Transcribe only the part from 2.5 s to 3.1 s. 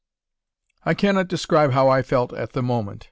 the moment.